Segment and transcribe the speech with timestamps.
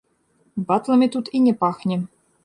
[0.69, 1.97] Батламі тут і не пахне.